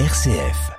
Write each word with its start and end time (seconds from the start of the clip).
RCF. 0.00 0.72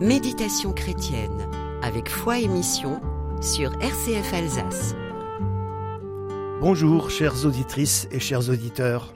Méditation 0.00 0.72
chrétienne 0.72 1.28
avec 1.82 2.08
foi 2.08 2.38
et 2.38 2.46
mission 2.46 3.00
sur 3.40 3.72
RCF 3.80 4.32
Alsace. 4.32 4.94
Bonjour 6.60 7.10
chères 7.10 7.44
auditrices 7.44 8.06
et 8.12 8.20
chers 8.20 8.48
auditeurs. 8.48 9.12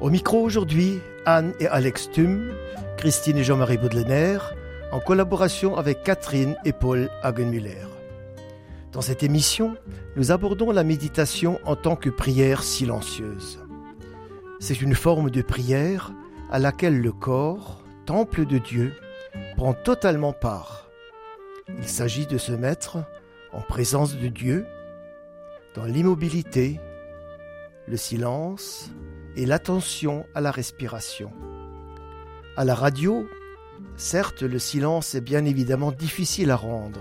Au 0.00 0.10
micro 0.10 0.42
aujourd'hui, 0.42 0.98
Anne 1.26 1.54
et 1.60 1.68
Alex 1.68 2.10
Thum, 2.10 2.52
Christine 3.02 3.38
et 3.38 3.42
Jean-Marie 3.42 3.78
Baudelainer, 3.78 4.38
en 4.92 5.00
collaboration 5.00 5.76
avec 5.76 6.04
Catherine 6.04 6.54
et 6.64 6.72
Paul 6.72 7.10
Hagenmüller. 7.24 7.88
Dans 8.92 9.00
cette 9.00 9.24
émission, 9.24 9.76
nous 10.14 10.30
abordons 10.30 10.70
la 10.70 10.84
méditation 10.84 11.58
en 11.64 11.74
tant 11.74 11.96
que 11.96 12.10
prière 12.10 12.62
silencieuse. 12.62 13.58
C'est 14.60 14.80
une 14.80 14.94
forme 14.94 15.30
de 15.30 15.42
prière 15.42 16.12
à 16.48 16.60
laquelle 16.60 17.00
le 17.00 17.10
corps, 17.10 17.82
temple 18.06 18.46
de 18.46 18.58
Dieu, 18.58 18.94
prend 19.56 19.74
totalement 19.74 20.32
part. 20.32 20.88
Il 21.76 21.88
s'agit 21.88 22.28
de 22.28 22.38
se 22.38 22.52
mettre 22.52 22.98
en 23.52 23.62
présence 23.62 24.16
de 24.16 24.28
Dieu, 24.28 24.64
dans 25.74 25.86
l'immobilité, 25.86 26.78
le 27.88 27.96
silence 27.96 28.92
et 29.34 29.44
l'attention 29.44 30.24
à 30.36 30.40
la 30.40 30.52
respiration. 30.52 31.32
À 32.54 32.66
la 32.66 32.74
radio, 32.74 33.26
certes, 33.96 34.42
le 34.42 34.58
silence 34.58 35.14
est 35.14 35.22
bien 35.22 35.46
évidemment 35.46 35.90
difficile 35.90 36.50
à 36.50 36.56
rendre. 36.56 37.00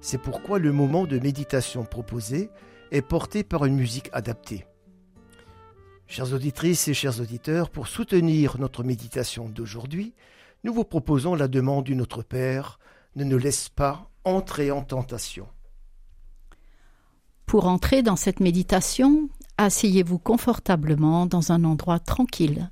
C'est 0.00 0.22
pourquoi 0.22 0.60
le 0.60 0.70
moment 0.70 1.06
de 1.06 1.18
méditation 1.18 1.84
proposé 1.84 2.50
est 2.92 3.02
porté 3.02 3.42
par 3.42 3.64
une 3.64 3.74
musique 3.74 4.10
adaptée. 4.12 4.64
Chères 6.06 6.32
auditrices 6.32 6.86
et 6.86 6.94
chers 6.94 7.20
auditeurs, 7.20 7.68
pour 7.68 7.88
soutenir 7.88 8.60
notre 8.60 8.84
méditation 8.84 9.48
d'aujourd'hui, 9.48 10.14
nous 10.62 10.72
vous 10.72 10.84
proposons 10.84 11.34
la 11.34 11.48
demande 11.48 11.84
du 11.84 11.96
Notre 11.96 12.22
Père, 12.22 12.78
ne 13.16 13.24
nous 13.24 13.38
laisse 13.38 13.68
pas 13.68 14.08
entrer 14.22 14.70
en 14.70 14.82
tentation. 14.82 15.48
Pour 17.44 17.66
entrer 17.66 18.02
dans 18.02 18.14
cette 18.14 18.38
méditation, 18.38 19.28
asseyez-vous 19.58 20.20
confortablement 20.20 21.26
dans 21.26 21.50
un 21.50 21.64
endroit 21.64 21.98
tranquille. 21.98 22.70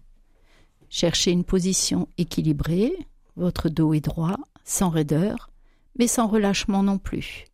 Cherchez 0.90 1.32
une 1.32 1.44
position 1.44 2.08
équilibrée, 2.16 2.92
votre 3.36 3.68
dos 3.68 3.94
est 3.94 4.00
droit, 4.00 4.36
sans 4.64 4.90
raideur, 4.90 5.50
mais 5.98 6.06
sans 6.06 6.26
relâchement 6.26 6.82
non 6.82 6.98
plus. 6.98 7.44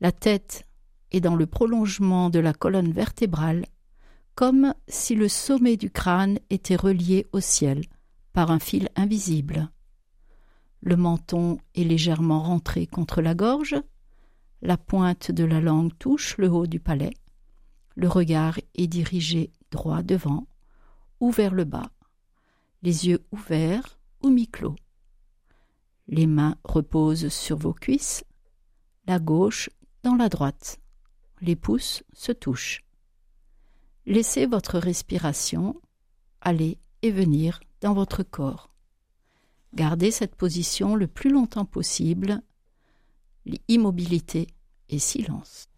La 0.00 0.12
tête 0.12 0.66
est 1.12 1.20
dans 1.20 1.36
le 1.36 1.46
prolongement 1.46 2.30
de 2.30 2.40
la 2.40 2.52
colonne 2.52 2.92
vertébrale, 2.92 3.66
comme 4.34 4.74
si 4.88 5.14
le 5.14 5.28
sommet 5.28 5.76
du 5.76 5.90
crâne 5.90 6.38
était 6.50 6.76
relié 6.76 7.26
au 7.32 7.40
ciel 7.40 7.82
par 8.32 8.50
un 8.50 8.58
fil 8.58 8.88
invisible. 8.96 9.70
Le 10.80 10.96
menton 10.96 11.58
est 11.74 11.84
légèrement 11.84 12.42
rentré 12.42 12.86
contre 12.86 13.22
la 13.22 13.34
gorge, 13.34 13.76
la 14.60 14.76
pointe 14.76 15.30
de 15.30 15.44
la 15.44 15.60
langue 15.60 15.96
touche 15.98 16.36
le 16.36 16.50
haut 16.50 16.66
du 16.66 16.80
palais, 16.80 17.14
le 17.96 18.08
regard 18.08 18.58
est 18.74 18.86
dirigé 18.88 19.52
droit 19.70 20.02
devant 20.02 20.46
ou 21.20 21.30
vers 21.30 21.54
le 21.54 21.64
bas, 21.64 21.90
les 22.84 23.08
yeux 23.08 23.24
ouverts 23.32 23.98
ou 24.22 24.28
mi-clos. 24.28 24.76
Les 26.06 26.26
mains 26.26 26.56
reposent 26.64 27.28
sur 27.28 27.56
vos 27.56 27.72
cuisses, 27.72 28.24
la 29.06 29.18
gauche 29.18 29.70
dans 30.02 30.14
la 30.14 30.28
droite. 30.28 30.78
Les 31.40 31.56
pouces 31.56 32.04
se 32.12 32.30
touchent. 32.30 32.84
Laissez 34.04 34.44
votre 34.44 34.78
respiration 34.78 35.80
aller 36.42 36.78
et 37.00 37.10
venir 37.10 37.58
dans 37.80 37.94
votre 37.94 38.22
corps. 38.22 38.68
Gardez 39.72 40.10
cette 40.10 40.36
position 40.36 40.94
le 40.94 41.06
plus 41.06 41.30
longtemps 41.30 41.64
possible, 41.64 42.42
immobilité 43.68 44.46
et 44.90 44.98
silence. 44.98 45.68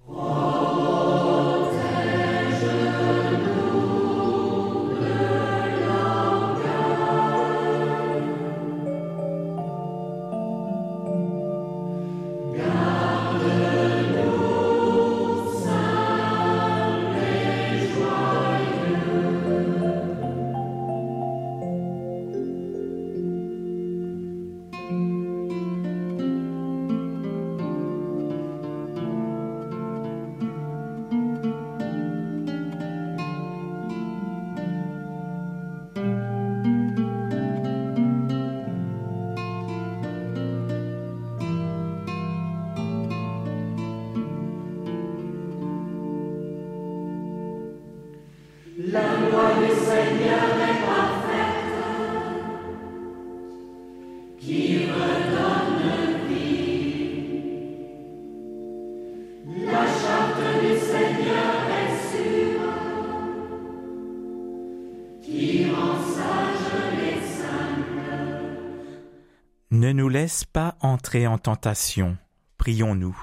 Pas 70.53 70.77
entrer 70.81 71.27
en 71.27 71.39
tentation, 71.39 72.17
prions-nous. 72.59 73.17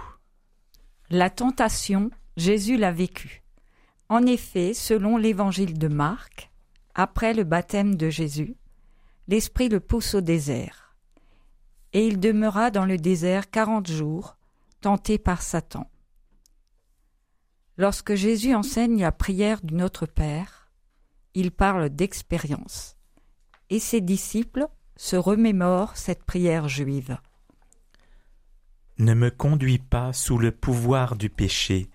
La 1.09 1.30
tentation, 1.30 2.09
Jésus 2.38 2.78
l'a 2.78 2.91
vécue. 2.91 3.44
En 4.09 4.25
effet, 4.25 4.74
selon 4.74 5.18
l'évangile 5.18 5.78
de 5.78 5.88
Marc, 5.88 6.52
après 6.96 7.34
le 7.34 7.44
baptême 7.44 7.96
de 7.96 8.09
Jésus, 8.09 8.56
l'Esprit 9.28 9.69
le 9.69 9.80
pousse 9.80 10.16
au 10.16 10.22
désert. 10.22 10.96
Et 11.94 12.08
il 12.08 12.19
demeura 12.19 12.72
dans 12.72 12.86
le 12.86 12.97
désert 12.97 13.50
quarante 13.50 13.88
jours, 13.88 14.38
tenté 14.81 15.18
par 15.18 15.41
Satan. 15.41 15.90
Lorsque 17.78 18.16
Jésus 18.16 18.53
enseigne 18.53 19.02
la 19.02 19.12
prière 19.12 19.62
du 19.62 19.74
Notre 19.74 20.06
Père, 20.06 20.72
il 21.34 21.52
parle 21.52 21.90
d'expérience, 21.90 22.96
et 23.70 23.80
ses 23.80 24.02
disciples 24.02 24.68
se 24.95 25.15
remémore 25.15 25.97
cette 25.97 26.23
prière 26.23 26.67
juive. 26.67 27.17
Ne 28.99 29.13
me 29.13 29.31
conduis 29.31 29.79
pas 29.79 30.13
sous 30.13 30.37
le 30.37 30.51
pouvoir 30.51 31.15
du 31.15 31.29
péché, 31.29 31.89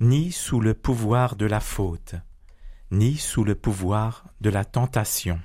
ni 0.00 0.32
sous 0.32 0.60
le 0.60 0.74
pouvoir 0.74 1.36
de 1.36 1.46
la 1.46 1.60
faute, 1.60 2.16
ni 2.90 3.16
sous 3.16 3.44
le 3.44 3.54
pouvoir 3.54 4.26
de 4.40 4.50
la 4.50 4.64
tentation. 4.64 5.40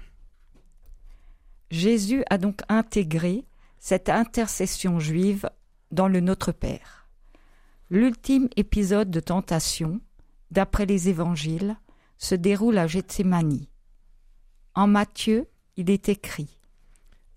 Jésus 1.70 2.24
a 2.30 2.38
donc 2.40 2.62
intégré 2.70 3.46
cette 3.78 4.10
intercession 4.10 5.00
juive 5.00 5.50
dans 5.92 6.08
le 6.08 6.20
Notre 6.20 6.52
Père. 6.52 7.08
L'ultime 7.92 8.50
épisode 8.56 9.12
de 9.12 9.20
tentation, 9.20 10.02
d'après 10.52 10.86
les 10.86 11.10
évangiles, 11.10 11.78
se 12.18 12.36
déroule 12.36 12.78
à 12.78 12.88
Gethsemane. 12.88 13.68
En 14.74 14.88
Matthieu, 14.88 15.48
il 15.78 15.90
est 15.90 16.10
écrit 16.10 16.59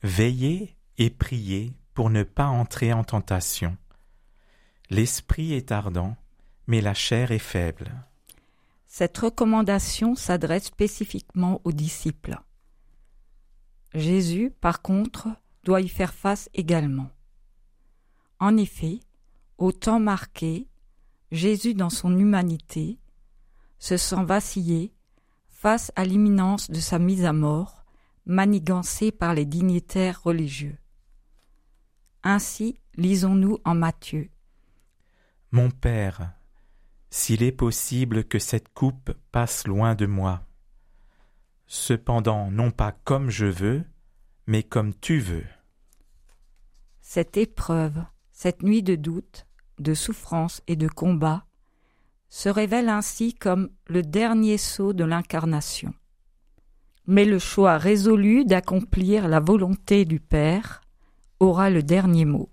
Veillez 0.03 0.77
et 0.99 1.11
priez 1.11 1.73
pour 1.95 2.11
ne 2.11 2.25
pas 2.25 2.47
entrer 2.47 2.93
en 2.93 3.05
tentation. 3.05 3.77
L'esprit 4.91 5.53
est 5.53 5.71
ardent, 5.71 6.17
mais 6.67 6.81
la 6.81 6.93
chair 6.93 7.31
est 7.31 7.39
faible. 7.39 7.93
Cette 8.89 9.17
recommandation 9.17 10.17
s'adresse 10.17 10.65
spécifiquement 10.65 11.61
aux 11.65 11.73
disciples. 11.73 12.39
Jésus, 13.95 14.53
par 14.61 14.83
contre, 14.83 15.29
doit 15.63 15.81
y 15.81 15.89
faire 15.89 16.15
face 16.15 16.51
également. 16.53 17.11
En 18.41 18.57
effet, 18.57 18.99
au 19.57 19.71
temps 19.71 20.01
marqué, 20.01 20.69
Jésus, 21.31 21.75
dans 21.75 21.91
son 21.91 22.19
humanité, 22.19 22.99
se 23.79 23.97
sent 23.97 24.25
vaciller 24.25 24.93
face 25.49 25.93
à 25.95 26.05
l'imminence 26.05 26.71
de 26.71 26.81
sa 26.81 26.99
mise 26.99 27.25
à 27.25 27.33
mort 27.33 27.82
manigancés 28.27 29.13
par 29.13 29.35
les 29.35 29.45
dignitaires 29.45 30.23
religieux. 30.23 30.79
Ainsi, 32.23 32.79
lisons-nous 32.97 33.59
en 33.65 33.75
Matthieu. 33.75 34.31
Mon 35.51 35.71
Père, 35.71 36.33
s'il 37.11 37.43
est 37.43 37.53
possible 37.53 38.25
que 38.25 38.39
cette 38.39 38.73
coupe 38.73 39.13
passe 39.33 39.67
loin 39.67 39.95
de 39.95 40.07
moi, 40.07 40.43
cependant 41.67 42.51
non 42.51 42.71
pas 42.71 42.93
comme 43.05 43.29
je 43.29 43.47
veux, 43.47 43.85
mais 44.47 44.63
comme 44.63 44.95
tu 44.95 45.19
veux. 45.19 45.45
Cette 47.01 47.37
épreuve, 47.37 48.05
cette 48.31 48.63
nuit 48.63 48.83
de 48.83 48.95
doute, 48.95 49.47
de 49.79 49.95
souffrance 49.95 50.63
et 50.67 50.77
de 50.77 50.89
combat, 50.89 51.45
se 52.29 52.49
révèle 52.49 52.89
ainsi 52.89 53.35
comme 53.35 53.69
le 53.87 54.03
dernier 54.03 54.57
saut 54.57 54.93
de 54.93 55.05
l'incarnation. 55.05 55.93
Mais 57.07 57.25
le 57.25 57.39
choix 57.39 57.79
résolu 57.79 58.45
d'accomplir 58.45 59.27
la 59.27 59.41
volonté 59.41 60.05
du 60.05 60.21
Père 60.21 60.83
aura 61.41 61.69
le 61.71 61.83
dernier 61.83 62.25
mot. 62.25 62.52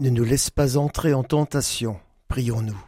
Ne 0.00 0.10
nous 0.10 0.24
laisse 0.24 0.50
pas 0.50 0.76
entrer 0.78 1.14
en 1.14 1.22
tentation, 1.22 2.00
prions-nous. 2.28 2.82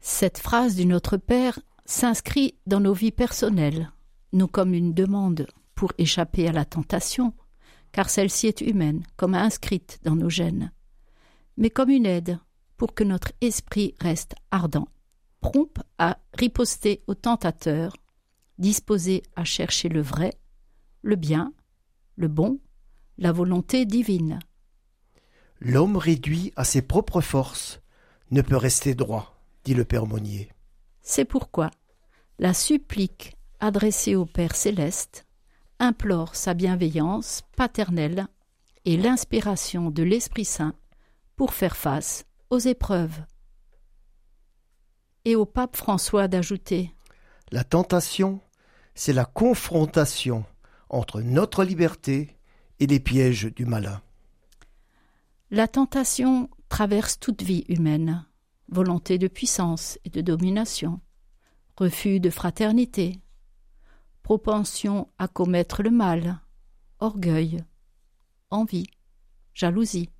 Cette 0.00 0.38
phrase 0.38 0.76
du 0.76 0.86
Notre 0.86 1.16
Père 1.16 1.58
s'inscrit 1.86 2.54
dans 2.66 2.80
nos 2.80 2.92
vies 2.92 3.10
personnelles, 3.10 3.90
non 4.32 4.46
comme 4.46 4.74
une 4.74 4.92
demande 4.92 5.46
pour 5.74 5.92
échapper 5.98 6.46
à 6.46 6.52
la 6.52 6.64
tentation, 6.64 7.32
car 7.90 8.10
celle-ci 8.10 8.48
est 8.48 8.60
humaine, 8.60 9.02
comme 9.16 9.34
inscrite 9.34 9.98
dans 10.02 10.14
nos 10.14 10.28
gènes, 10.28 10.72
mais 11.56 11.70
comme 11.70 11.90
une 11.90 12.06
aide 12.06 12.38
pour 12.76 12.94
que 12.94 13.04
notre 13.04 13.32
esprit 13.40 13.94
reste 14.00 14.34
ardent, 14.50 14.88
prompt 15.40 15.78
à 15.98 16.18
riposter 16.34 17.02
au 17.06 17.14
tentateur, 17.14 17.96
disposé 18.58 19.22
à 19.36 19.44
chercher 19.44 19.88
le 19.88 20.02
vrai, 20.02 20.34
le 21.02 21.16
bien, 21.16 21.52
le 22.16 22.28
bon, 22.28 22.60
la 23.18 23.32
volonté 23.32 23.86
divine. 23.86 24.38
L'homme 25.64 25.96
réduit 25.96 26.52
à 26.56 26.64
ses 26.64 26.82
propres 26.82 27.22
forces 27.22 27.80
ne 28.30 28.42
peut 28.42 28.56
rester 28.56 28.94
droit, 28.94 29.40
dit 29.64 29.72
le 29.72 29.86
Père 29.86 30.04
Monnier. 30.04 30.50
C'est 31.00 31.24
pourquoi 31.24 31.70
la 32.38 32.52
supplique 32.52 33.36
adressée 33.60 34.14
au 34.14 34.26
Père 34.26 34.54
céleste 34.56 35.24
implore 35.78 36.36
sa 36.36 36.52
bienveillance 36.52 37.42
paternelle 37.56 38.26
et 38.84 38.98
l'inspiration 38.98 39.90
de 39.90 40.02
l'Esprit 40.02 40.44
Saint 40.44 40.74
pour 41.34 41.54
faire 41.54 41.76
face 41.76 42.26
aux 42.50 42.58
épreuves. 42.58 43.22
Et 45.24 45.34
au 45.34 45.46
pape 45.46 45.76
François 45.76 46.28
d'ajouter 46.28 46.92
La 47.52 47.64
tentation, 47.64 48.40
c'est 48.94 49.14
la 49.14 49.24
confrontation 49.24 50.44
entre 50.90 51.22
notre 51.22 51.64
liberté 51.64 52.36
et 52.80 52.86
les 52.86 53.00
pièges 53.00 53.46
du 53.46 53.64
malin. 53.64 54.02
La 55.54 55.68
tentation 55.68 56.50
traverse 56.68 57.20
toute 57.20 57.42
vie 57.42 57.64
humaine, 57.68 58.26
volonté 58.70 59.18
de 59.18 59.28
puissance 59.28 60.00
et 60.04 60.10
de 60.10 60.20
domination, 60.20 61.00
refus 61.76 62.18
de 62.18 62.28
fraternité, 62.28 63.20
propension 64.24 65.08
à 65.16 65.28
commettre 65.28 65.84
le 65.84 65.92
mal, 65.92 66.40
orgueil, 66.98 67.62
envie, 68.50 68.88
jalousie, 69.52 70.10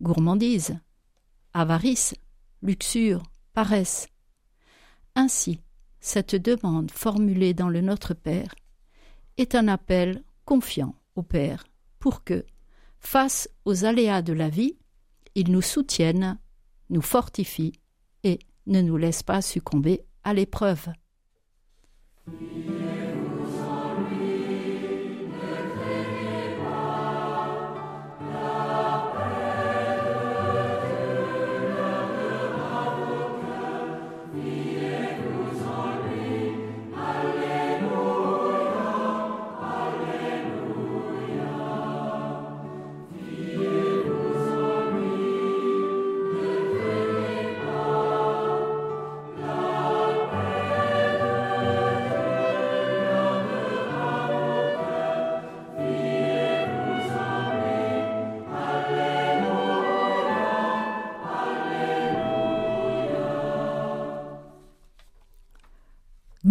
gourmandise, 0.00 0.76
avarice, 1.54 2.16
luxure, 2.60 3.22
paresse. 3.52 4.08
Ainsi, 5.14 5.60
cette 6.00 6.34
demande 6.34 6.90
formulée 6.90 7.54
dans 7.54 7.68
le 7.68 7.82
Notre 7.82 8.14
Père 8.14 8.52
est 9.36 9.54
un 9.54 9.68
appel 9.68 10.24
confiant 10.44 10.96
au 11.14 11.22
Père 11.22 11.62
pour 12.00 12.24
que, 12.24 12.44
face 13.02 13.48
aux 13.64 13.84
aléas 13.84 14.22
de 14.22 14.32
la 14.32 14.48
vie, 14.48 14.78
il 15.34 15.50
nous 15.50 15.62
soutienne, 15.62 16.38
nous 16.88 17.02
fortifie 17.02 17.72
et 18.24 18.38
ne 18.66 18.80
nous 18.80 18.96
laisse 18.96 19.22
pas 19.22 19.42
succomber 19.42 20.04
à 20.24 20.32
l'épreuve. 20.32 20.88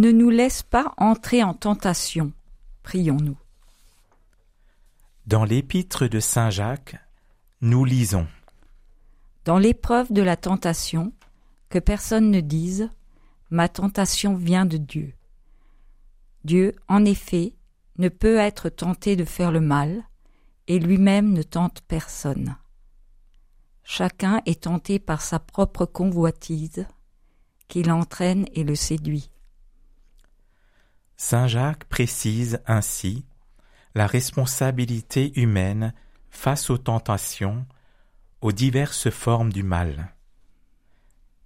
Ne 0.01 0.11
nous 0.11 0.31
laisse 0.31 0.63
pas 0.63 0.95
entrer 0.97 1.43
en 1.43 1.53
tentation, 1.53 2.33
prions-nous. 2.81 3.37
Dans 5.27 5.43
l'épître 5.43 6.07
de 6.07 6.19
Saint 6.19 6.49
Jacques, 6.49 6.95
nous 7.61 7.85
lisons 7.85 8.25
Dans 9.45 9.59
l'épreuve 9.59 10.11
de 10.11 10.23
la 10.23 10.37
tentation, 10.37 11.13
que 11.69 11.77
personne 11.77 12.31
ne 12.31 12.41
dise 12.41 12.89
Ma 13.51 13.69
tentation 13.69 14.33
vient 14.33 14.65
de 14.65 14.77
Dieu. 14.77 15.13
Dieu, 16.45 16.73
en 16.87 17.05
effet, 17.05 17.53
ne 17.99 18.09
peut 18.09 18.37
être 18.37 18.69
tenté 18.69 19.15
de 19.15 19.23
faire 19.23 19.51
le 19.51 19.61
mal, 19.61 20.01
et 20.65 20.79
lui-même 20.79 21.31
ne 21.31 21.43
tente 21.43 21.81
personne. 21.87 22.55
Chacun 23.83 24.41
est 24.47 24.63
tenté 24.63 24.97
par 24.97 25.21
sa 25.21 25.37
propre 25.37 25.85
convoitise, 25.85 26.87
qui 27.67 27.83
l'entraîne 27.83 28.47
et 28.55 28.63
le 28.63 28.73
séduit. 28.73 29.30
Saint 31.23 31.47
Jacques 31.47 31.85
précise 31.85 32.59
ainsi 32.65 33.27
la 33.93 34.07
responsabilité 34.07 35.39
humaine 35.39 35.93
face 36.31 36.71
aux 36.71 36.79
tentations, 36.79 37.67
aux 38.41 38.51
diverses 38.51 39.11
formes 39.11 39.53
du 39.53 39.61
mal. 39.61 40.15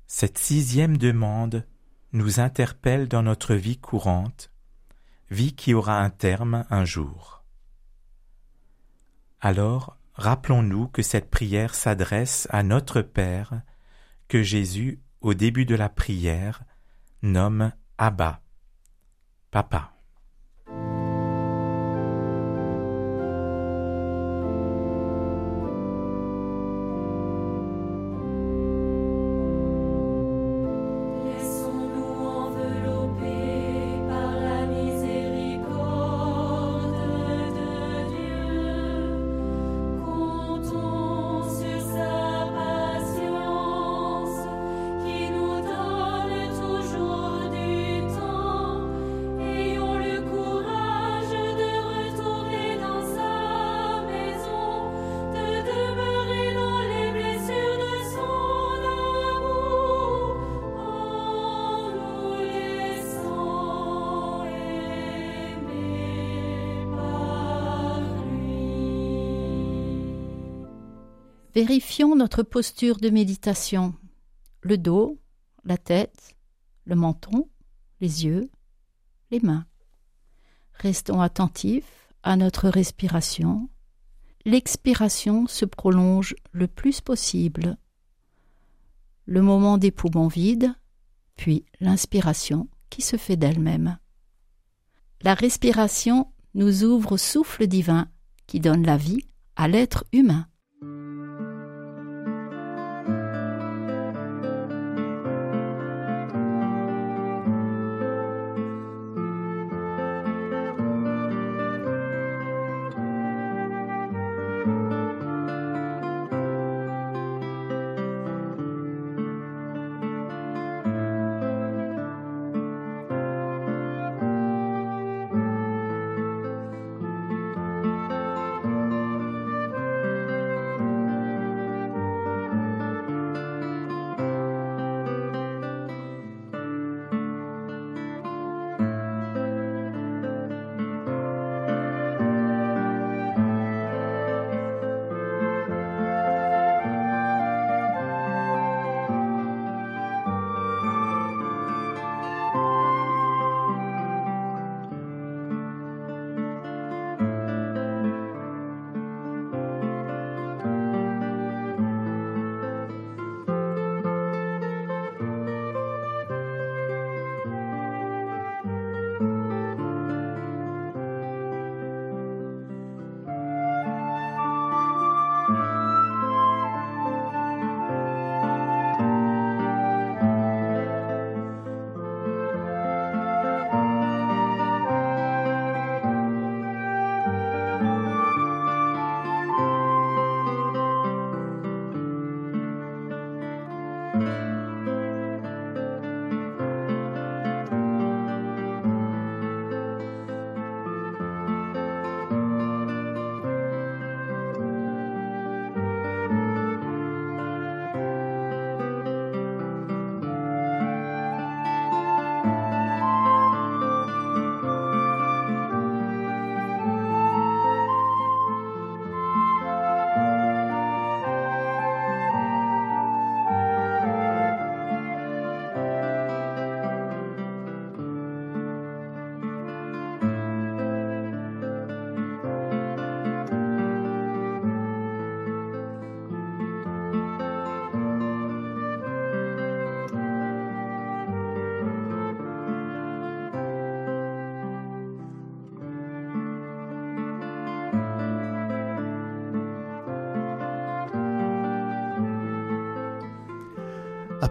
Cette 0.08 0.38
sixième 0.38 0.98
demande 0.98 1.68
nous 2.14 2.40
interpelle 2.40 3.10
dans 3.10 3.22
notre 3.22 3.54
vie 3.54 3.78
courante, 3.78 4.50
vie 5.30 5.54
qui 5.54 5.74
aura 5.74 6.00
un 6.00 6.10
terme 6.10 6.66
un 6.70 6.86
jour. 6.86 7.44
Alors, 9.42 9.98
rappelons-nous 10.14 10.88
que 10.88 11.02
cette 11.02 11.30
prière 11.30 11.76
s'adresse 11.76 12.48
à 12.50 12.64
notre 12.64 13.02
Père, 13.02 13.62
que 14.30 14.42
Jésus, 14.42 15.02
au 15.20 15.34
début 15.34 15.66
de 15.66 15.76
la 15.76 15.90
prière, 15.90 16.64
nomme 17.22 17.74
Abba, 17.98 18.42
Papa. 19.56 19.95
Vérifions 71.56 72.18
notre 72.18 72.44
posture 72.44 72.98
de 72.98 73.10
méditation. 73.10 73.96
Le 74.60 74.78
dos, 74.78 75.22
la 75.64 75.78
tête, 75.78 76.36
le 76.84 76.96
menton, 76.96 77.50
les 78.02 78.26
yeux, 78.26 78.50
les 79.32 79.40
mains. 79.40 79.66
Restons 80.74 81.22
attentifs 81.22 82.10
à 82.24 82.36
notre 82.36 82.68
respiration. 82.68 83.70
L'expiration 84.44 85.48
se 85.48 85.64
prolonge 85.64 86.36
le 86.52 86.68
plus 86.68 87.00
possible. 87.00 87.78
Le 89.26 89.42
moment 89.42 89.78
des 89.78 89.92
poumons 89.92 90.28
vides, 90.28 90.76
puis 91.38 91.64
l'inspiration 91.80 92.68
qui 92.90 93.02
se 93.02 93.16
fait 93.16 93.38
d'elle-même. 93.38 93.98
La 95.22 95.36
respiration 95.36 96.34
nous 96.54 96.84
ouvre 96.84 97.14
au 97.14 97.18
souffle 97.18 97.66
divin 97.66 98.10
qui 98.46 98.60
donne 98.60 98.86
la 98.86 98.98
vie 98.98 99.22
à 99.56 99.70
l'être 99.70 100.04
humain. 100.12 100.50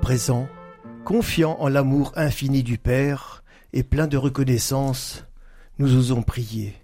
Présent, 0.05 0.49
confiant 1.07 1.57
en 1.61 1.69
l'amour 1.69 2.13
infini 2.15 2.63
du 2.63 2.77
Père 2.77 3.43
et 3.73 3.83
plein 3.83 4.07
de 4.07 4.19
reconnaissance, 4.19 5.25
nous 5.79 5.97
osons 5.97 6.23
prier. 6.23 6.75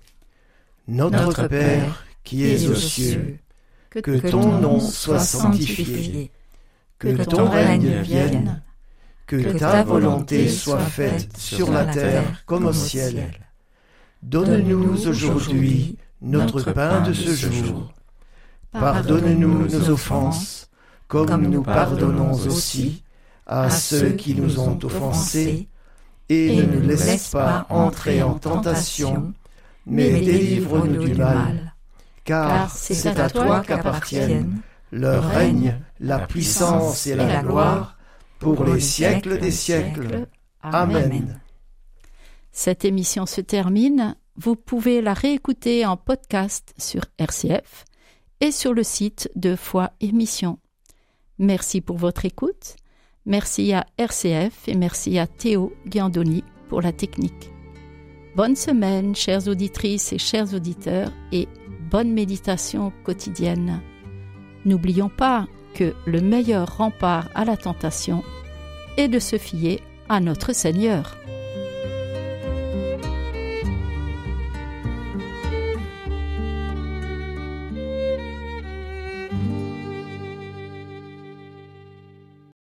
Notre, 0.88 1.24
Notre 1.26 1.46
Père, 1.46 2.06
qui 2.24 2.46
es 2.46 2.66
aux 2.66 2.74
cieux, 2.74 3.36
que 3.90 4.26
ton 4.26 4.58
nom 4.58 4.80
soit 4.80 5.18
sanctifié, 5.18 6.30
que 6.98 7.22
ton 7.22 7.50
règne 7.50 8.00
vienne, 8.00 8.62
que 9.26 9.58
ta 9.58 9.82
volonté 9.82 10.48
soit 10.48 10.78
faite 10.78 11.36
sur 11.36 11.70
la 11.70 11.84
terre 11.84 12.42
comme 12.46 12.64
au 12.64 12.72
ciel. 12.72 13.32
Donne-nous 14.22 15.06
aujourd'hui 15.06 15.98
notre 16.22 16.72
pain 16.72 17.02
de 17.02 17.12
ce 17.12 17.34
jour. 17.34 17.92
Pardonne-nous 18.72 19.68
nos 19.68 19.90
offenses, 19.90 20.70
comme 21.06 21.48
nous 21.48 21.62
pardonnons 21.62 22.32
aussi 22.32 23.02
à 23.50 23.68
ceux 23.68 24.10
qui 24.10 24.36
nous 24.36 24.60
ont 24.60 24.78
offensés, 24.84 25.68
et 26.28 26.54
ne 26.54 26.62
nous 26.62 26.80
laisse 26.80 27.30
pas 27.30 27.66
entrer 27.68 28.22
en 28.22 28.34
tentation, 28.34 29.34
mais 29.86 30.20
délivre-nous 30.20 31.04
du 31.04 31.14
mal. 31.16 31.74
Car 32.24 32.70
c'est 32.70 33.18
à 33.18 33.28
toi 33.28 33.60
qu'appartiennent 33.66 34.60
le 34.92 35.18
règne, 35.18 35.80
la 35.98 36.20
puissance 36.20 37.08
et 37.08 37.16
la 37.16 37.42
gloire 37.42 37.98
pour 38.38 38.64
les 38.64 38.78
siècles 38.78 39.40
des 39.40 39.50
siècles. 39.50 40.28
Amen. 40.62 41.40
Cette 42.52 42.84
émission 42.84 43.26
se 43.26 43.40
termine. 43.40 44.14
Vous 44.36 44.54
pouvez 44.54 45.02
la 45.02 45.12
réécouter 45.12 45.84
en 45.84 45.96
podcast 45.96 46.72
sur 46.78 47.02
RCF 47.18 47.84
et 48.40 48.52
sur 48.52 48.72
le 48.74 48.84
site 48.84 49.28
de 49.34 49.56
Foi 49.56 49.90
Émission. 50.00 50.60
Merci 51.38 51.80
pour 51.80 51.96
votre 51.96 52.24
écoute. 52.24 52.76
Merci 53.26 53.72
à 53.74 53.86
RCF 53.98 54.66
et 54.68 54.74
merci 54.74 55.18
à 55.18 55.26
Théo 55.26 55.74
Ghiandoni 55.86 56.42
pour 56.68 56.80
la 56.80 56.92
technique. 56.92 57.50
Bonne 58.34 58.56
semaine, 58.56 59.14
chères 59.14 59.46
auditrices 59.48 60.12
et 60.12 60.18
chers 60.18 60.54
auditeurs, 60.54 61.12
et 61.30 61.46
bonne 61.90 62.12
méditation 62.12 62.92
quotidienne. 63.04 63.82
N'oublions 64.64 65.10
pas 65.10 65.46
que 65.74 65.94
le 66.06 66.20
meilleur 66.20 66.78
rempart 66.78 67.28
à 67.34 67.44
la 67.44 67.56
tentation 67.56 68.22
est 68.96 69.08
de 69.08 69.18
se 69.18 69.36
fier 69.36 69.80
à 70.08 70.20
notre 70.20 70.54
Seigneur. 70.54 71.16